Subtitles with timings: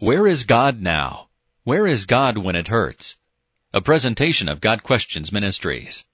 [0.00, 1.28] Where is God now?
[1.62, 3.16] Where is God when it hurts?
[3.72, 6.04] A presentation of Got Questions Ministries.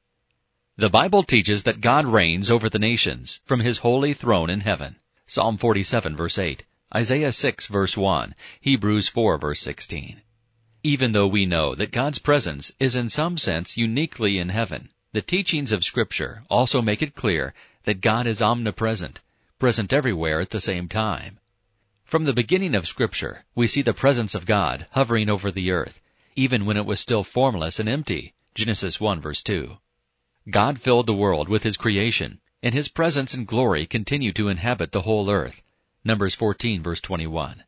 [0.76, 4.96] The Bible teaches that God reigns over the nations from his holy throne in heaven.
[5.26, 6.62] Psalm 47 verse 8,
[6.94, 10.20] Isaiah 6 verse 1, Hebrews 4 verse 16.
[10.82, 15.22] Even though we know that God's presence is in some sense uniquely in heaven, the
[15.22, 19.20] teachings of scripture also make it clear that God is omnipresent,
[19.58, 21.39] present everywhere at the same time.
[22.10, 26.00] From the beginning of Scripture, we see the presence of God hovering over the earth,
[26.34, 28.34] even when it was still formless and empty.
[28.52, 29.78] Genesis 1 verse 2.
[30.50, 34.90] God filled the world with His creation, and His presence and glory continue to inhabit
[34.90, 35.62] the whole earth.
[36.02, 37.62] Numbers 14 verse 21.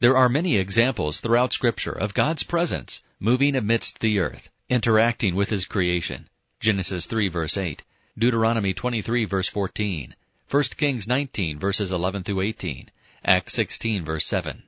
[0.00, 5.48] There are many examples throughout Scripture of God's presence moving amidst the earth, interacting with
[5.48, 6.28] His creation.
[6.60, 7.82] Genesis 3 verse 8,
[8.18, 10.14] Deuteronomy 23 verse 14,
[10.50, 12.90] 1 Kings 19 verses 11 through 18,
[13.24, 14.64] Acts 16 verse 7.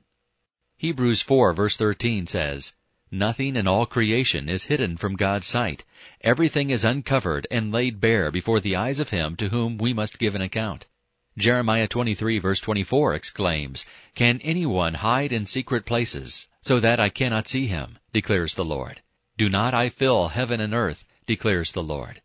[0.77, 2.73] Hebrews 4 verse 13 says,
[3.11, 5.83] Nothing in all creation is hidden from God's sight.
[6.21, 10.19] Everything is uncovered and laid bare before the eyes of him to whom we must
[10.19, 10.85] give an account.
[11.37, 17.49] Jeremiah 23 verse 24 exclaims, Can anyone hide in secret places, so that I cannot
[17.49, 19.01] see him, declares the Lord.
[19.35, 22.21] Do not I fill heaven and earth, declares the Lord.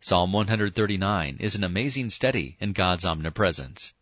[0.00, 3.94] Psalm 139 is an amazing study in God's omnipresence.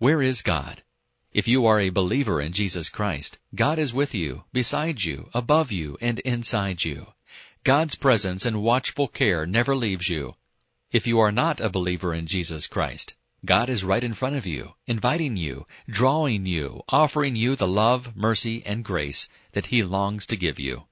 [0.00, 0.84] Where is God?
[1.32, 5.72] If you are a believer in Jesus Christ, God is with you, beside you, above
[5.72, 7.08] you, and inside you.
[7.64, 10.36] God's presence and watchful care never leaves you.
[10.92, 14.46] If you are not a believer in Jesus Christ, God is right in front of
[14.46, 20.28] you, inviting you, drawing you, offering you the love, mercy, and grace that He longs
[20.28, 20.84] to give you.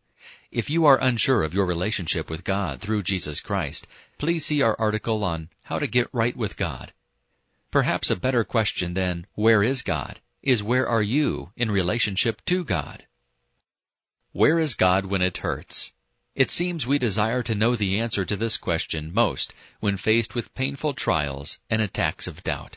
[0.51, 3.87] If you are unsure of your relationship with God through Jesus Christ,
[4.19, 6.93] please see our article on How to Get Right with God
[7.71, 12.65] Perhaps a better question than, where is God, is where are you in relationship to
[12.65, 13.07] God?
[14.33, 15.93] Where is God when it hurts?
[16.35, 20.55] It seems we desire to know the answer to this question most when faced with
[20.55, 22.77] painful trials and attacks of doubt.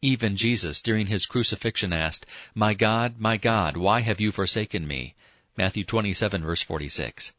[0.00, 5.14] Even Jesus during his crucifixion asked, My God, my God, why have you forsaken me?
[5.56, 7.32] Matthew 27 verse 46.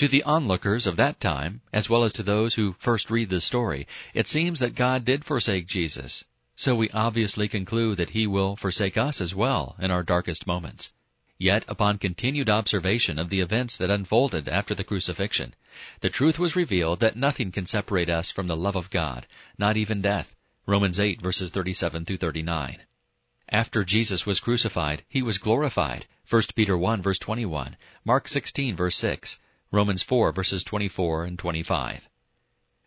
[0.00, 3.38] To the onlookers of that time, as well as to those who first read the
[3.38, 6.24] story, it seems that God did forsake Jesus,
[6.56, 10.94] so we obviously conclude that he will forsake us as well in our darkest moments.
[11.36, 15.54] Yet, upon continued observation of the events that unfolded after the crucifixion,
[16.00, 19.26] the truth was revealed that nothing can separate us from the love of God,
[19.58, 20.34] not even death.
[20.64, 22.78] Romans 8 verses 37 through 39.
[23.50, 26.06] After Jesus was crucified, he was glorified.
[26.26, 29.38] 1 Peter 1 verse 21, Mark 16 verse 6,
[29.72, 32.08] Romans 4 verses 24 and 25.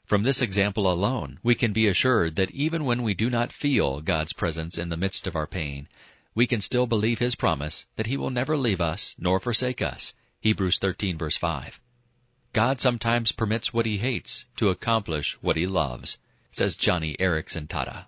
[0.03, 4.01] From this example alone, we can be assured that even when we do not feel
[4.01, 5.87] God's presence in the midst of our pain,
[6.35, 10.13] we can still believe His promise that He will never leave us nor forsake us.
[10.41, 11.79] Hebrews 13 verse 5.
[12.51, 16.19] God sometimes permits what He hates to accomplish what He loves,
[16.51, 18.07] says Joni Eareckson Tada.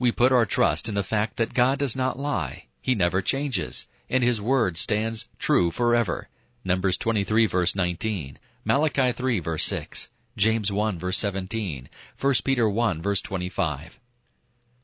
[0.00, 2.64] We put our trust in the fact that God does not lie.
[2.80, 6.28] He never changes, and His word stands true forever.
[6.66, 10.08] Numbers 23 verse 19, Malachi 3 verse 6.
[10.36, 14.00] James 1 verse 17, 1 Peter 1 verse 25.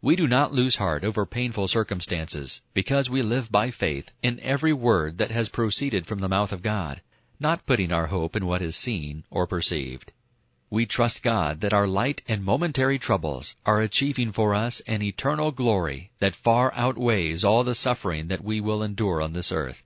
[0.02, 4.74] We do not lose heart over painful circumstances because we live by faith in every
[4.74, 7.00] word that has proceeded from the mouth of God,
[7.40, 10.12] not putting our hope in what is seen or perceived.
[10.68, 15.50] We trust God that our light and momentary troubles are achieving for us an eternal
[15.50, 19.82] glory that far outweighs all the suffering that we will endure on this earth.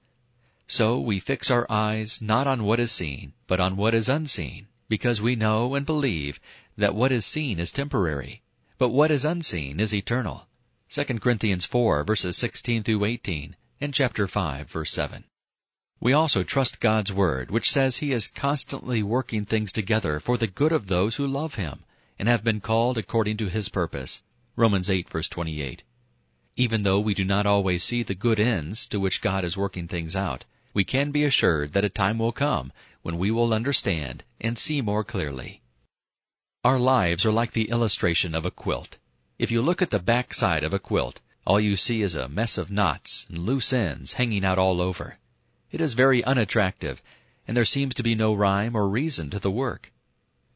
[0.67, 4.67] So we fix our eyes not on what is seen, but on what is unseen,
[4.89, 6.41] because we know and believe
[6.77, 8.43] that what is seen is temporary,
[8.79, 10.49] but what is unseen is eternal.
[10.89, 15.25] 2 Corinthians 4 verses 16 through 18 and chapter 5 verse 7.
[16.01, 20.47] We also trust God's word, which says he is constantly working things together for the
[20.47, 21.85] good of those who love him
[22.19, 24.23] and have been called according to his purpose.
[24.57, 25.85] Romans 8 verse 28.
[26.57, 29.89] Even though we do not always see the good ends to which God is working
[29.89, 30.45] things out,
[30.75, 32.73] we can be assured that a time will come
[33.03, 35.63] when we will understand and see more clearly.
[36.65, 38.99] Our lives are like the illustration of a quilt.
[39.39, 42.29] If you look at the back side of a quilt, all you see is a
[42.29, 45.19] mess of knots and loose ends hanging out all over.
[45.71, 47.03] It is very unattractive,
[47.47, 49.93] and there seems to be no rhyme or reason to the work.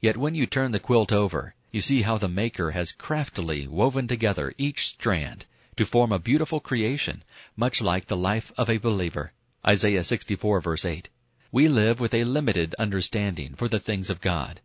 [0.01, 4.09] Yet when you turn the quilt over, you see how the maker has craftily woven
[4.09, 5.45] together each strand
[5.77, 7.23] to form a beautiful creation,
[7.57, 9.33] much like the life of a believer.
[9.67, 11.09] Isaiah 64 verse 8.
[11.51, 14.61] We live with a limited understanding for the things of God.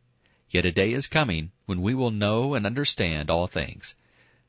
[0.50, 3.95] Yet a day is coming when we will know and understand all things.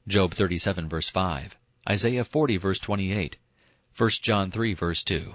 [0.06, 1.56] Job 37 verse 5,
[1.88, 3.38] Isaiah 40 verse 28,
[3.96, 5.34] 1 John 3 verse 2.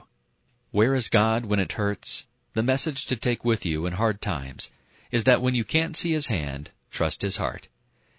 [0.70, 2.28] Where is God when it hurts?
[2.54, 4.70] The message to take with you in hard times
[5.10, 7.68] is that when you can't see His hand, trust His heart,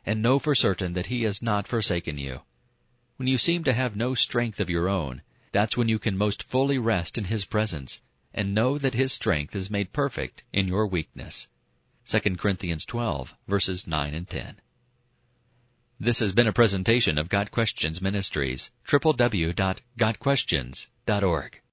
[0.05, 2.41] and know for certain that He has not forsaken you.
[3.17, 6.45] When you seem to have no strength of your own, that's when you can most
[6.45, 8.01] fully rest in His presence
[8.33, 11.49] and know that His strength is made perfect in your weakness.
[12.07, 14.61] 2 Corinthians 12 verses 9 and 10.
[15.99, 21.61] This has been a presentation of Got Questions Ministries, www.gotquestions.org.